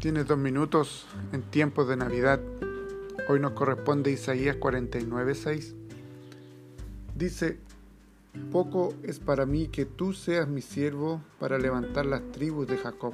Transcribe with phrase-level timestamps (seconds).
[0.00, 2.40] Tienes dos minutos en tiempos de Navidad.
[3.28, 5.74] Hoy nos corresponde Isaías 49:6.
[7.14, 7.58] Dice,
[8.50, 13.12] poco es para mí que tú seas mi siervo para levantar las tribus de Jacob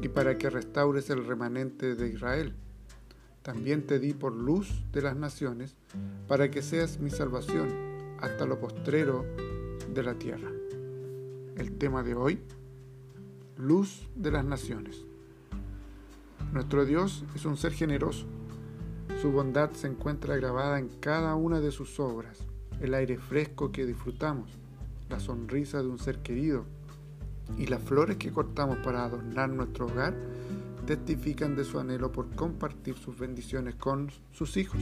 [0.00, 2.54] y para que restaures el remanente de Israel.
[3.42, 5.76] También te di por luz de las naciones
[6.26, 7.68] para que seas mi salvación
[8.18, 9.26] hasta lo postrero
[9.92, 10.50] de la tierra.
[11.56, 12.40] El tema de hoy,
[13.60, 15.04] luz de las naciones.
[16.52, 18.26] Nuestro Dios es un ser generoso.
[19.20, 22.38] Su bondad se encuentra grabada en cada una de sus obras,
[22.80, 24.50] el aire fresco que disfrutamos,
[25.08, 26.64] la sonrisa de un ser querido
[27.58, 30.14] y las flores que cortamos para adornar nuestro hogar
[30.86, 34.80] testifican de su anhelo por compartir sus bendiciones con sus hijos.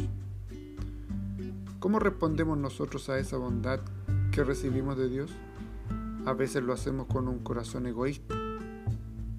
[1.81, 3.81] ¿Cómo respondemos nosotros a esa bondad
[4.31, 5.33] que recibimos de Dios?
[6.25, 8.48] A veces lo hacemos con un corazón egoísta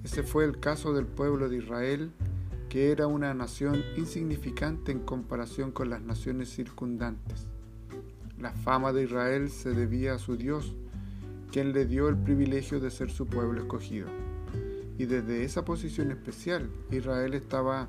[0.04, 2.12] ese fue el caso del pueblo de Israel,
[2.68, 7.46] que era una nación insignificante en comparación con las naciones circundantes.
[8.38, 10.74] La fama de Israel se debía a su Dios,
[11.52, 14.08] quien le dio el privilegio de ser su pueblo escogido.
[14.96, 17.88] Y desde esa posición especial, Israel estaba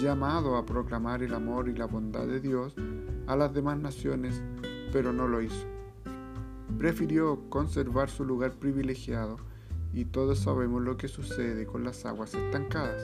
[0.00, 2.74] llamado a proclamar el amor y la bondad de Dios
[3.26, 4.42] a las demás naciones,
[4.92, 5.66] pero no lo hizo.
[6.78, 9.36] Prefirió conservar su lugar privilegiado
[9.92, 13.02] y todos sabemos lo que sucede con las aguas estancadas.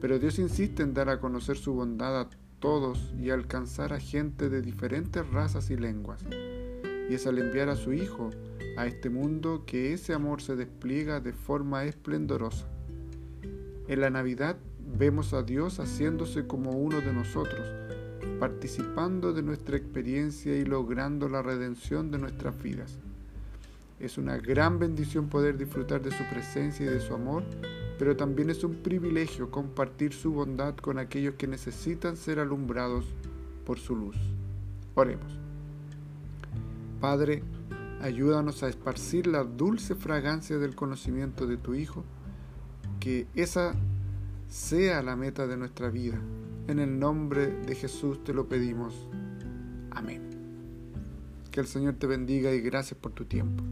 [0.00, 4.48] Pero Dios insiste en dar a conocer su bondad a todos y alcanzar a gente
[4.48, 6.24] de diferentes razas y lenguas.
[7.08, 8.30] Y es al enviar a su Hijo
[8.76, 12.66] a este mundo que ese amor se despliega de forma esplendorosa.
[13.88, 14.56] En la Navidad
[14.96, 17.66] vemos a Dios haciéndose como uno de nosotros,
[18.38, 22.98] participando de nuestra experiencia y logrando la redención de nuestras vidas.
[24.02, 27.44] Es una gran bendición poder disfrutar de su presencia y de su amor,
[28.00, 33.06] pero también es un privilegio compartir su bondad con aquellos que necesitan ser alumbrados
[33.64, 34.16] por su luz.
[34.96, 35.38] Oremos.
[37.00, 37.44] Padre,
[38.00, 42.02] ayúdanos a esparcir la dulce fragancia del conocimiento de tu Hijo,
[42.98, 43.72] que esa
[44.48, 46.18] sea la meta de nuestra vida.
[46.66, 49.08] En el nombre de Jesús te lo pedimos.
[49.92, 50.41] Amén.
[51.52, 53.62] Que el Señor te bendiga y gracias por tu tiempo.